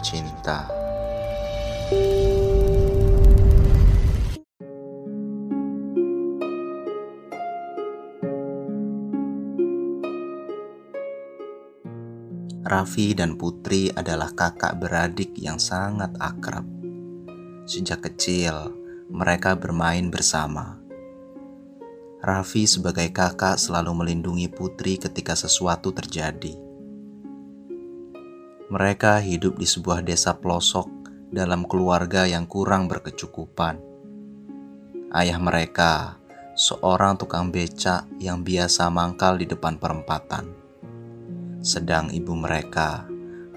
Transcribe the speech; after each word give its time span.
Tercinta. 0.00 0.64
Raffi 12.64 13.12
dan 13.12 13.36
Putri 13.36 13.92
adalah 13.92 14.32
kakak 14.32 14.80
beradik 14.80 15.36
yang 15.36 15.60
sangat 15.60 16.16
akrab. 16.16 16.64
Sejak 17.68 18.00
kecil, 18.00 18.72
mereka 19.12 19.52
bermain 19.52 20.08
bersama. 20.08 20.80
Raffi 22.24 22.64
sebagai 22.64 23.12
kakak 23.12 23.60
selalu 23.60 23.92
melindungi 23.92 24.48
Putri 24.48 24.96
ketika 24.96 25.36
sesuatu 25.36 25.92
terjadi. 25.92 26.69
Mereka 28.70 29.18
hidup 29.18 29.58
di 29.58 29.66
sebuah 29.66 30.06
desa 30.06 30.38
pelosok 30.38 30.86
dalam 31.34 31.66
keluarga 31.66 32.22
yang 32.22 32.46
kurang 32.46 32.86
berkecukupan. 32.86 33.82
Ayah 35.10 35.42
mereka 35.42 36.22
seorang 36.54 37.18
tukang 37.18 37.50
becak 37.50 38.06
yang 38.22 38.46
biasa 38.46 38.86
mangkal 38.86 39.42
di 39.42 39.50
depan 39.50 39.74
perempatan. 39.74 40.54
Sedang 41.58 42.14
ibu 42.14 42.30
mereka 42.38 43.10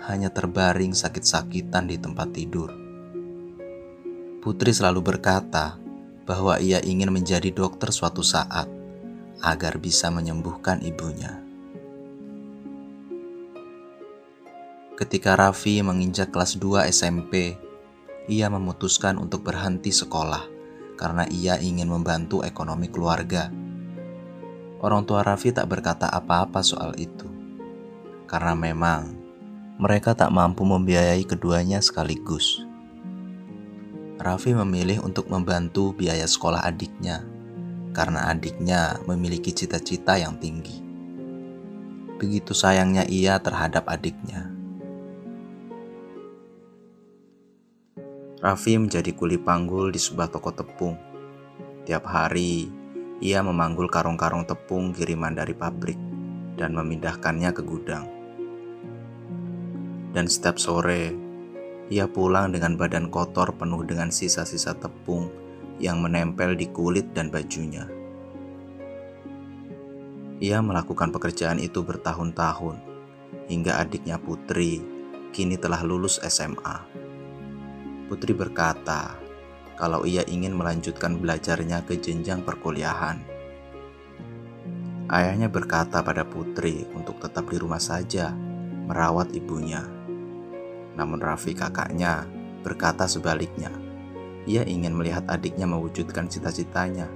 hanya 0.09 0.33
terbaring 0.33 0.97
sakit-sakitan 0.97 1.93
di 1.93 2.01
tempat 2.01 2.33
tidur. 2.33 2.73
Putri 4.41 4.73
selalu 4.73 5.13
berkata 5.13 5.77
bahwa 6.25 6.57
ia 6.57 6.81
ingin 6.81 7.13
menjadi 7.13 7.53
dokter 7.53 7.93
suatu 7.93 8.25
saat 8.25 8.65
agar 9.45 9.77
bisa 9.77 10.09
menyembuhkan 10.09 10.81
ibunya. 10.81 11.42
Ketika 15.03 15.35
Raffi 15.35 15.83
menginjak 15.83 16.31
kelas 16.31 16.55
2 16.55 16.87
SMP, 16.87 17.59
ia 18.31 18.47
memutuskan 18.47 19.19
untuk 19.19 19.43
berhenti 19.43 19.91
sekolah 19.91 20.47
karena 20.95 21.27
ia 21.27 21.59
ingin 21.59 21.91
membantu 21.91 22.39
ekonomi 22.39 22.87
keluarga. 22.87 23.51
Orang 24.79 25.03
tua 25.03 25.19
Raffi 25.19 25.51
tak 25.51 25.67
berkata 25.67 26.07
apa-apa 26.07 26.63
soal 26.63 26.95
itu, 26.95 27.27
karena 28.31 28.55
memang 28.55 29.11
mereka 29.75 30.15
tak 30.15 30.31
mampu 30.31 30.63
membiayai 30.63 31.27
keduanya 31.27 31.83
sekaligus. 31.83 32.63
Raffi 34.23 34.55
memilih 34.55 35.03
untuk 35.03 35.27
membantu 35.27 35.91
biaya 35.91 36.23
sekolah 36.23 36.63
adiknya 36.63 37.27
karena 37.91 38.31
adiknya 38.31 39.03
memiliki 39.03 39.51
cita-cita 39.51 40.15
yang 40.15 40.39
tinggi. 40.39 40.79
Begitu 42.23 42.55
sayangnya 42.55 43.03
ia 43.11 43.35
terhadap 43.43 43.91
adiknya. 43.91 44.52
Raffi 48.43 48.75
menjadi 48.75 49.15
kuli 49.15 49.39
panggul 49.39 49.87
di 49.87 49.95
sebuah 49.95 50.27
toko 50.27 50.51
tepung. 50.51 50.99
Tiap 51.87 52.03
hari, 52.03 52.67
ia 53.23 53.39
memanggul 53.39 53.87
karung-karung 53.87 54.43
tepung 54.43 54.91
kiriman 54.91 55.31
dari 55.31 55.55
pabrik 55.55 55.95
dan 56.59 56.75
memindahkannya 56.75 57.55
ke 57.55 57.63
gudang. 57.63 58.03
Dan 60.11 60.27
setiap 60.27 60.59
sore, 60.59 61.15
ia 61.87 62.03
pulang 62.11 62.51
dengan 62.51 62.75
badan 62.75 63.07
kotor 63.07 63.55
penuh 63.55 63.87
dengan 63.87 64.11
sisa-sisa 64.11 64.75
tepung 64.75 65.31
yang 65.79 66.03
menempel 66.03 66.51
di 66.59 66.67
kulit 66.67 67.15
dan 67.15 67.31
bajunya. 67.31 67.87
Ia 70.43 70.59
melakukan 70.59 71.15
pekerjaan 71.15 71.63
itu 71.63 71.79
bertahun-tahun 71.79 72.75
hingga 73.47 73.79
adiknya 73.79 74.19
Putri 74.19 74.83
kini 75.31 75.55
telah 75.55 75.79
lulus 75.79 76.19
SMA. 76.27 77.02
Putri 78.13 78.37
berkata 78.37 79.17
kalau 79.73 80.05
ia 80.05 80.21
ingin 80.29 80.53
melanjutkan 80.53 81.17
belajarnya 81.17 81.81
ke 81.81 81.97
jenjang 81.97 82.45
perkuliahan. 82.45 83.17
Ayahnya 85.09 85.49
berkata 85.49 86.05
pada 86.05 86.21
Putri 86.21 86.85
untuk 86.93 87.17
tetap 87.17 87.49
di 87.49 87.57
rumah 87.57 87.81
saja 87.81 88.29
merawat 88.85 89.33
ibunya. 89.33 89.81
Namun 90.93 91.25
Raffi 91.25 91.57
kakaknya 91.57 92.29
berkata 92.61 93.09
sebaliknya. 93.09 93.73
Ia 94.45 94.61
ingin 94.61 94.93
melihat 94.93 95.25
adiknya 95.25 95.65
mewujudkan 95.65 96.29
cita-citanya. 96.29 97.09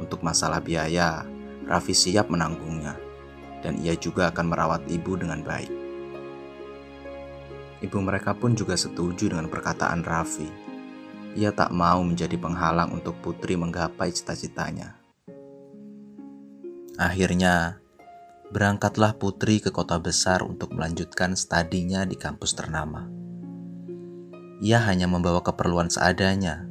Untuk 0.00 0.24
masalah 0.24 0.64
biaya, 0.64 1.28
Raffi 1.68 1.92
siap 1.92 2.32
menanggungnya. 2.32 2.96
Dan 3.60 3.84
ia 3.84 3.92
juga 4.00 4.32
akan 4.32 4.48
merawat 4.48 4.88
ibu 4.88 5.12
dengan 5.20 5.44
baik. 5.44 5.75
Ibu 7.84 7.98
mereka 8.00 8.32
pun 8.32 8.56
juga 8.56 8.72
setuju 8.72 9.28
dengan 9.28 9.52
perkataan 9.52 10.00
Raffi. 10.00 10.48
Ia 11.36 11.52
tak 11.52 11.68
mau 11.76 12.00
menjadi 12.00 12.40
penghalang 12.40 12.96
untuk 12.96 13.20
Putri 13.20 13.60
menggapai 13.60 14.08
cita-citanya. 14.08 14.96
Akhirnya, 16.96 17.76
berangkatlah 18.48 19.20
Putri 19.20 19.60
ke 19.60 19.68
kota 19.68 20.00
besar 20.00 20.40
untuk 20.40 20.72
melanjutkan 20.72 21.36
studinya 21.36 22.08
di 22.08 22.16
kampus 22.16 22.56
ternama. 22.56 23.04
Ia 24.64 24.80
hanya 24.88 25.04
membawa 25.04 25.44
keperluan 25.44 25.92
seadanya. 25.92 26.64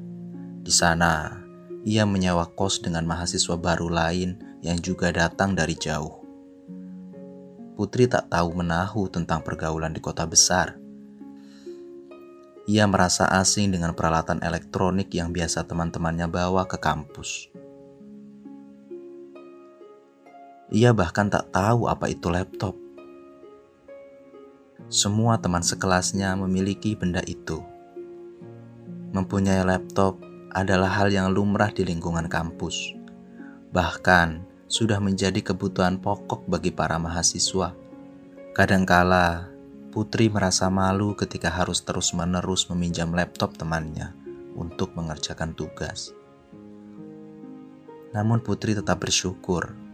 Di 0.65 0.73
sana, 0.73 1.45
ia 1.85 2.01
menyewa 2.09 2.49
kos 2.57 2.81
dengan 2.81 3.05
mahasiswa 3.05 3.53
baru 3.53 3.93
lain 3.93 4.57
yang 4.65 4.81
juga 4.81 5.13
datang 5.13 5.53
dari 5.53 5.77
jauh. 5.77 6.25
Putri 7.77 8.09
tak 8.09 8.33
tahu 8.33 8.65
menahu 8.65 9.05
tentang 9.13 9.45
pergaulan 9.45 9.93
di 9.93 10.01
kota 10.01 10.25
besar. 10.25 10.84
Ia 12.65 12.89
merasa 12.89 13.29
asing 13.29 13.77
dengan 13.77 13.93
peralatan 13.93 14.41
elektronik 14.41 15.13
yang 15.13 15.29
biasa 15.29 15.69
teman-temannya 15.69 16.25
bawa 16.25 16.65
ke 16.65 16.81
kampus. 16.81 17.53
Ia 20.73 20.89
bahkan 20.97 21.29
tak 21.29 21.53
tahu 21.53 21.85
apa 21.85 22.09
itu 22.09 22.25
laptop. 22.33 22.73
Semua 24.89 25.37
teman 25.37 25.61
sekelasnya 25.61 26.33
memiliki 26.41 26.97
benda 26.97 27.21
itu. 27.29 27.61
Mempunyai 29.13 29.61
laptop 29.61 30.17
adalah 30.49 30.89
hal 30.89 31.13
yang 31.13 31.29
lumrah 31.29 31.69
di 31.69 31.85
lingkungan 31.85 32.25
kampus. 32.25 32.97
Bahkan 33.69 34.41
sudah 34.65 34.97
menjadi 34.97 35.37
kebutuhan 35.53 36.01
pokok 36.01 36.49
bagi 36.49 36.73
para 36.73 36.97
mahasiswa. 36.97 37.77
Kadangkala, 38.57 39.54
Putri 39.95 40.27
merasa 40.27 40.67
malu 40.67 41.15
ketika 41.15 41.47
harus 41.47 41.79
terus-menerus 41.79 42.67
meminjam 42.67 43.15
laptop 43.15 43.55
temannya 43.55 44.11
untuk 44.59 44.91
mengerjakan 44.91 45.55
tugas. 45.55 46.11
Namun 48.11 48.43
Putri 48.43 48.75
tetap 48.75 48.99
bersyukur 48.99 49.85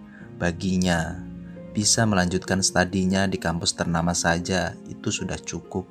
Baginya, 0.42 1.22
bisa 1.70 2.02
melanjutkan 2.10 2.66
studinya 2.66 3.30
di 3.30 3.38
kampus 3.38 3.78
ternama 3.78 4.18
saja 4.18 4.74
itu 4.90 5.14
sudah 5.14 5.38
cukup. 5.38 5.86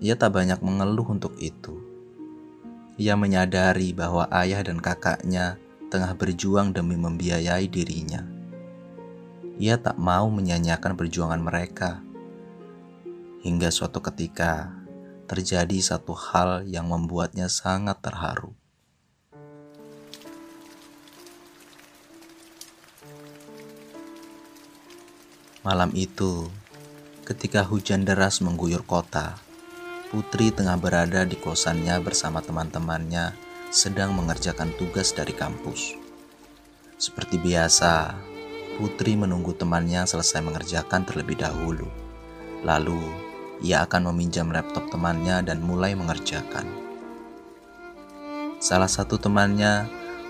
Ia 0.00 0.16
tak 0.16 0.40
banyak 0.40 0.64
mengeluh 0.64 1.04
untuk 1.04 1.36
itu. 1.36 1.76
Ia 2.96 3.12
menyadari 3.12 3.92
bahwa 3.92 4.24
ayah 4.32 4.64
dan 4.64 4.80
kakaknya 4.80 5.60
tengah 5.92 6.16
berjuang 6.16 6.72
demi 6.72 6.96
membiayai 6.96 7.68
dirinya. 7.68 8.24
Ia 9.60 9.76
tak 9.76 10.00
mau 10.00 10.32
menyanyiakan 10.32 10.96
perjuangan 10.96 11.44
mereka. 11.44 12.07
Hingga 13.38 13.70
suatu 13.70 14.02
ketika 14.02 14.74
terjadi 15.30 15.78
satu 15.78 16.16
hal 16.16 16.66
yang 16.66 16.90
membuatnya 16.90 17.46
sangat 17.46 18.02
terharu. 18.02 18.56
Malam 25.62 25.92
itu, 25.92 26.48
ketika 27.28 27.60
hujan 27.60 28.08
deras 28.08 28.40
mengguyur 28.40 28.82
kota, 28.88 29.36
Putri 30.08 30.48
tengah 30.48 30.80
berada 30.80 31.28
di 31.28 31.36
kosannya 31.36 32.00
bersama 32.00 32.40
teman-temannya 32.40 33.36
sedang 33.68 34.16
mengerjakan 34.16 34.72
tugas 34.80 35.12
dari 35.12 35.36
kampus. 35.36 35.92
Seperti 36.96 37.36
biasa, 37.36 38.16
Putri 38.80 39.20
menunggu 39.20 39.52
temannya 39.52 40.08
selesai 40.08 40.40
mengerjakan 40.40 41.04
terlebih 41.04 41.36
dahulu. 41.36 41.84
Lalu, 42.64 43.27
ia 43.58 43.82
akan 43.82 44.14
meminjam 44.14 44.46
laptop 44.54 44.86
temannya 44.90 45.42
dan 45.42 45.58
mulai 45.58 45.98
mengerjakan. 45.98 46.66
Salah 48.62 48.90
satu 48.90 49.18
temannya 49.18 49.86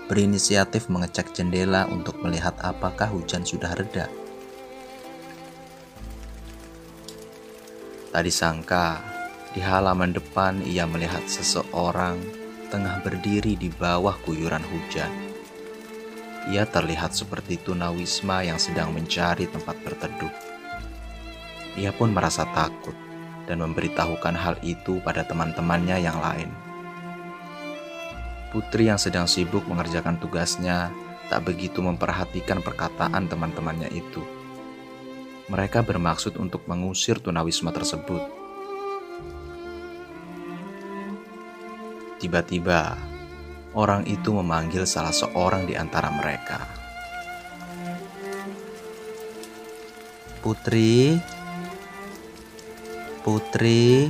berinisiatif 0.09 0.89
mengecek 0.89 1.33
jendela 1.37 1.85
untuk 1.89 2.17
melihat 2.25 2.57
apakah 2.61 3.09
hujan 3.09 3.45
sudah 3.45 3.73
reda. 3.77 4.09
Tak 8.09 8.25
disangka, 8.25 8.97
di 9.53 9.61
halaman 9.61 10.17
depan 10.17 10.65
ia 10.65 10.89
melihat 10.89 11.21
seseorang 11.29 12.17
tengah 12.73 13.05
berdiri 13.05 13.53
di 13.53 13.69
bawah 13.69 14.17
guyuran 14.25 14.65
hujan. 14.65 15.09
Ia 16.49 16.65
terlihat 16.65 17.13
seperti 17.13 17.61
tunawisma 17.61 18.41
yang 18.41 18.57
sedang 18.57 18.89
mencari 18.89 19.45
tempat 19.45 19.77
berteduh. 19.85 20.33
Ia 21.77 21.93
pun 21.93 22.09
merasa 22.09 22.49
takut 22.49 23.08
dan 23.49 23.65
memberitahukan 23.65 24.37
hal 24.37 24.61
itu 24.61 25.01
pada 25.01 25.25
teman-temannya 25.25 25.97
yang 25.97 26.21
lain. 26.21 26.53
Putri 28.53 28.93
yang 28.93 29.01
sedang 29.01 29.25
sibuk 29.25 29.65
mengerjakan 29.65 30.21
tugasnya 30.21 30.93
tak 31.33 31.49
begitu 31.49 31.81
memperhatikan 31.81 32.61
perkataan 32.61 33.25
teman-temannya 33.25 33.89
itu. 33.89 34.21
Mereka 35.49 35.81
bermaksud 35.81 36.37
untuk 36.37 36.69
mengusir 36.69 37.17
tunawisma 37.17 37.73
tersebut. 37.73 38.21
Tiba-tiba, 42.21 42.97
orang 43.73 44.05
itu 44.05 44.29
memanggil 44.29 44.85
salah 44.85 45.13
seorang 45.13 45.65
di 45.65 45.73
antara 45.73 46.13
mereka. 46.13 46.69
Putri, 50.41 51.17
Putri. 53.19 54.07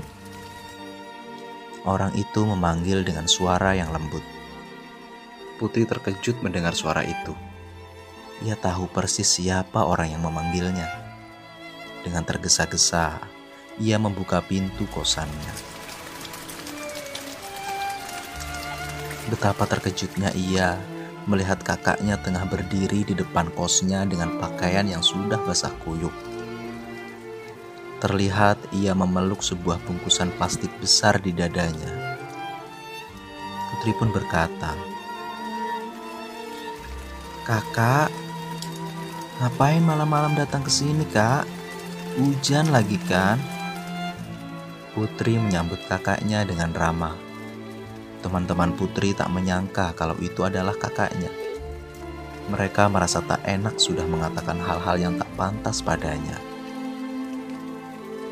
Orang 1.81 2.13
itu 2.13 2.45
memanggil 2.45 3.01
dengan 3.01 3.25
suara 3.25 3.73
yang 3.73 3.89
lembut. 3.89 4.21
Putri 5.57 5.89
terkejut 5.89 6.45
mendengar 6.45 6.77
suara 6.77 7.01
itu. 7.01 7.33
Ia 8.45 8.53
tahu 8.53 8.85
persis 8.85 9.25
siapa 9.25 9.81
orang 9.81 10.13
yang 10.13 10.21
memanggilnya. 10.21 10.85
Dengan 12.05 12.21
tergesa-gesa, 12.21 13.17
ia 13.81 13.97
membuka 13.97 14.45
pintu 14.45 14.85
kosannya. 14.93 15.53
Betapa 19.33 19.65
terkejutnya 19.65 20.37
ia 20.37 20.77
melihat 21.25 21.65
kakaknya 21.65 22.21
tengah 22.21 22.45
berdiri 22.45 23.01
di 23.09 23.17
depan 23.17 23.49
kosnya 23.57 24.05
dengan 24.05 24.37
pakaian 24.37 24.85
yang 24.85 25.01
sudah 25.01 25.41
basah 25.41 25.73
kuyup. 25.81 26.28
Terlihat 27.99 28.71
ia 28.71 28.95
memeluk 28.95 29.43
sebuah 29.43 29.83
bungkusan 29.83 30.31
plastik 30.39 30.71
besar 30.79 31.19
di 31.19 31.35
dadanya. 31.35 32.15
Putri 33.69 33.91
pun 33.91 34.07
berkata, 34.15 34.71
"Kakak, 37.43 38.07
ngapain 39.43 39.83
malam-malam 39.83 40.31
datang 40.31 40.63
ke 40.63 40.71
sini, 40.71 41.03
Kak? 41.11 41.43
Hujan 42.15 42.71
lagi 42.71 42.95
kan?" 43.03 43.35
Putri 44.95 45.35
menyambut 45.35 45.83
kakaknya 45.91 46.47
dengan 46.47 46.71
ramah. 46.71 47.19
Teman-teman 48.23 48.75
Putri 48.79 49.11
tak 49.11 49.27
menyangka 49.27 49.91
kalau 49.95 50.15
itu 50.23 50.43
adalah 50.47 50.75
kakaknya. 50.75 51.31
Mereka 52.47 52.87
merasa 52.87 53.19
tak 53.23 53.43
enak 53.43 53.75
sudah 53.75 54.07
mengatakan 54.07 54.59
hal-hal 54.59 54.95
yang 54.95 55.15
tak 55.19 55.29
pantas 55.35 55.83
padanya. 55.83 56.48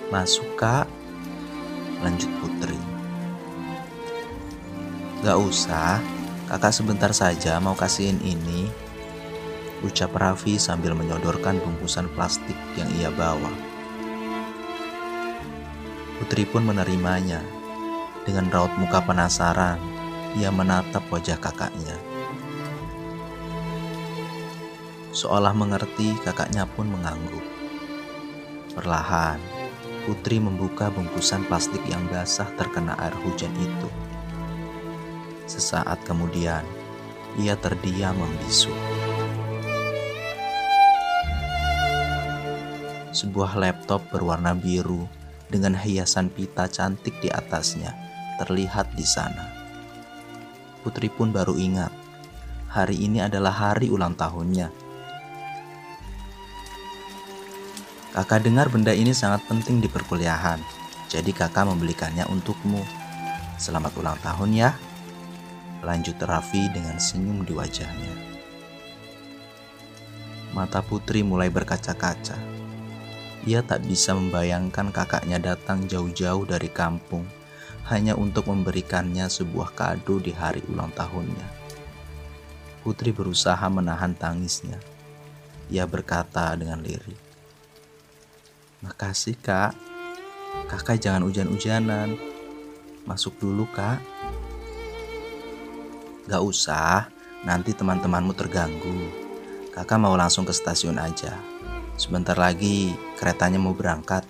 Masuk 0.07 0.55
kak 0.55 0.87
Lanjut 1.99 2.31
Putri. 2.39 2.79
Gak 5.19 5.35
usah 5.35 5.99
Kakak 6.47 6.71
sebentar 6.71 7.11
saja 7.11 7.59
mau 7.59 7.75
kasihin 7.75 8.15
ini 8.23 8.71
Ucap 9.83 10.15
Raffi 10.15 10.55
sambil 10.55 10.95
menyodorkan 10.95 11.59
bungkusan 11.59 12.07
plastik 12.15 12.55
yang 12.79 12.87
ia 12.95 13.11
bawa. 13.11 13.51
Putri 16.23 16.47
pun 16.47 16.63
menerimanya. 16.63 17.43
Dengan 18.23 18.47
raut 18.47 18.71
muka 18.79 19.03
penasaran 19.03 19.75
Ia 20.39 20.55
menatap 20.55 21.03
wajah 21.11 21.35
kakaknya. 21.35 21.99
Seolah 25.11 25.51
mengerti 25.51 26.15
kakaknya 26.23 26.63
pun 26.63 26.87
mengangguk. 26.95 27.43
Perlahan 28.71 29.56
Putri 30.07 30.39
membuka 30.39 30.87
bungkusan 30.87 31.43
plastik 31.51 31.83
yang 31.83 31.99
basah 32.07 32.47
terkena 32.55 32.95
air 32.95 33.11
hujan 33.27 33.51
itu. 33.59 33.89
Sesaat 35.51 35.99
kemudian, 36.07 36.63
ia 37.35 37.59
terdiam 37.59 38.15
membisu. 38.15 38.71
Sebuah 43.11 43.59
laptop 43.59 43.99
berwarna 44.07 44.55
biru 44.55 45.11
dengan 45.51 45.75
hiasan 45.75 46.31
pita 46.31 46.71
cantik 46.71 47.19
di 47.19 47.27
atasnya 47.27 47.91
terlihat 48.39 48.87
di 48.95 49.03
sana. 49.03 49.43
Putri 50.87 51.11
pun 51.11 51.35
baru 51.35 51.59
ingat, 51.59 51.91
hari 52.71 52.95
ini 52.95 53.27
adalah 53.27 53.51
hari 53.51 53.91
ulang 53.91 54.15
tahunnya 54.15 54.86
Kakak 58.15 58.47
dengar 58.47 58.71
benda 58.71 58.95
ini 58.95 59.11
sangat 59.11 59.43
penting 59.51 59.83
di 59.83 59.91
perkuliahan, 59.91 60.63
jadi 61.11 61.31
kakak 61.35 61.67
membelikannya 61.67 62.23
untukmu. 62.31 62.79
Selamat 63.59 63.91
ulang 63.99 64.19
tahun 64.23 64.55
ya. 64.55 64.69
Lanjut 65.83 66.15
Raffi 66.23 66.71
dengan 66.71 66.97
senyum 66.97 67.43
di 67.43 67.51
wajahnya. 67.51 68.13
Mata 70.55 70.81
Putri 70.81 71.21
mulai 71.21 71.51
berkaca-kaca. 71.51 72.39
Ia 73.47 73.61
tak 73.61 73.85
bisa 73.85 74.15
membayangkan 74.15 74.89
kakaknya 74.89 75.39
datang 75.39 75.85
jauh-jauh 75.85 76.47
dari 76.47 76.67
kampung 76.67 77.27
hanya 77.87 78.15
untuk 78.19 78.51
memberikannya 78.51 79.31
sebuah 79.31 79.71
kado 79.75 80.19
di 80.19 80.35
hari 80.35 80.59
ulang 80.67 80.91
tahunnya. 80.91 81.47
Putri 82.83 83.11
berusaha 83.11 83.63
menahan 83.67 84.15
tangisnya. 84.15 84.79
Ia 85.67 85.83
berkata 85.83 86.55
dengan 86.55 86.79
lirih, 86.79 87.26
Makasih 88.85 89.33
kak. 89.41 89.73
Kakak 90.69 91.01
jangan 91.01 91.25
hujan-hujanan. 91.25 92.13
Masuk 93.09 93.33
dulu 93.41 93.65
kak. 93.73 93.97
Gak 96.29 96.43
usah. 96.45 97.09
Nanti 97.41 97.73
teman-temanmu 97.73 98.37
terganggu. 98.37 99.09
Kakak 99.73 99.97
mau 99.97 100.13
langsung 100.13 100.45
ke 100.45 100.53
stasiun 100.53 101.01
aja. 101.01 101.33
Sebentar 101.97 102.37
lagi 102.37 102.93
keretanya 103.17 103.57
mau 103.57 103.73
berangkat. 103.73 104.21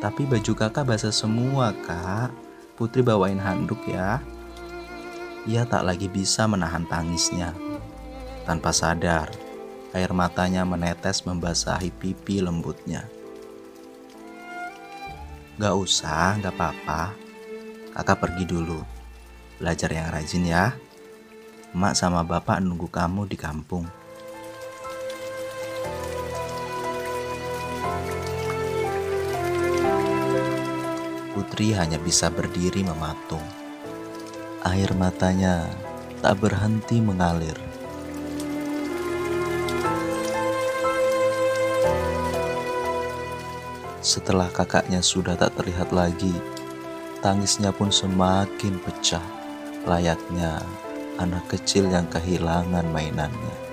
Tapi 0.00 0.24
baju 0.24 0.52
kakak 0.56 0.88
basah 0.88 1.12
semua 1.12 1.76
kak. 1.76 2.32
Putri 2.80 3.04
bawain 3.04 3.40
handuk 3.40 3.84
ya. 3.84 4.24
Ia 5.44 5.68
tak 5.68 5.86
lagi 5.86 6.10
bisa 6.10 6.50
menahan 6.50 6.82
tangisnya 6.90 7.54
Tanpa 8.42 8.74
sadar 8.74 9.30
Air 9.94 10.10
matanya 10.10 10.66
menetes 10.66 11.22
membasahi 11.22 11.88
pipi 11.88 12.42
lembutnya. 12.44 13.15
Gak 15.56 15.72
usah, 15.72 16.36
gak 16.36 16.52
apa-apa. 16.52 17.16
Kakak 17.96 18.28
pergi 18.28 18.44
dulu. 18.44 18.76
Belajar 19.56 19.88
yang 19.88 20.12
rajin 20.12 20.44
ya. 20.44 20.76
Mak 21.72 21.96
sama 21.96 22.20
bapak 22.20 22.60
nunggu 22.60 22.92
kamu 22.92 23.24
di 23.24 23.40
kampung. 23.40 23.88
Putri 31.32 31.72
hanya 31.72 31.96
bisa 32.04 32.28
berdiri 32.28 32.84
mematung. 32.84 33.44
Air 34.60 34.92
matanya 34.92 35.72
tak 36.20 36.36
berhenti 36.36 37.00
mengalir. 37.00 37.56
Setelah 44.06 44.46
kakaknya 44.54 45.02
sudah 45.02 45.34
tak 45.34 45.58
terlihat 45.58 45.90
lagi, 45.90 46.30
tangisnya 47.26 47.74
pun 47.74 47.90
semakin 47.90 48.78
pecah, 48.78 49.26
layaknya 49.82 50.62
anak 51.18 51.42
kecil 51.50 51.90
yang 51.90 52.06
kehilangan 52.06 52.86
mainannya. 52.94 53.65